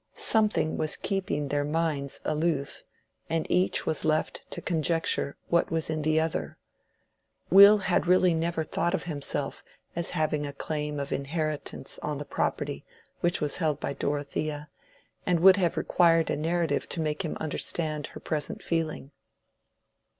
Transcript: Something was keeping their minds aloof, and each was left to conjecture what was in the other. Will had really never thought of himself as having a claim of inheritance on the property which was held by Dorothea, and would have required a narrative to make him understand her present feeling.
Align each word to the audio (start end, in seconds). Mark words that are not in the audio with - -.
Something 0.15 0.77
was 0.77 0.97
keeping 0.97 1.49
their 1.49 1.63
minds 1.63 2.21
aloof, 2.25 2.81
and 3.29 3.45
each 3.51 3.85
was 3.85 4.03
left 4.03 4.49
to 4.49 4.59
conjecture 4.59 5.37
what 5.49 5.69
was 5.69 5.91
in 5.91 6.01
the 6.01 6.19
other. 6.19 6.57
Will 7.51 7.77
had 7.77 8.07
really 8.07 8.33
never 8.33 8.63
thought 8.63 8.95
of 8.95 9.03
himself 9.03 9.61
as 9.95 10.09
having 10.17 10.43
a 10.43 10.53
claim 10.53 10.99
of 10.99 11.11
inheritance 11.11 11.99
on 12.01 12.17
the 12.17 12.25
property 12.25 12.83
which 13.19 13.41
was 13.41 13.57
held 13.57 13.79
by 13.79 13.93
Dorothea, 13.93 14.69
and 15.27 15.39
would 15.39 15.57
have 15.57 15.77
required 15.77 16.31
a 16.31 16.35
narrative 16.35 16.89
to 16.89 16.99
make 16.99 17.23
him 17.23 17.37
understand 17.39 18.07
her 18.07 18.19
present 18.19 18.63
feeling. 18.63 19.11